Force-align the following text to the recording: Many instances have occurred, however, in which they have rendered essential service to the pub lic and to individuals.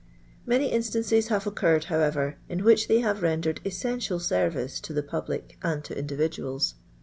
Many 0.47 0.69
instances 0.71 1.27
have 1.27 1.45
occurred, 1.45 1.83
however, 1.83 2.37
in 2.49 2.63
which 2.63 2.87
they 2.87 3.01
have 3.01 3.21
rendered 3.21 3.61
essential 3.63 4.17
service 4.19 4.79
to 4.79 4.93
the 4.93 5.03
pub 5.03 5.29
lic 5.29 5.59
and 5.61 5.83
to 5.83 5.95
individuals. 5.95 6.73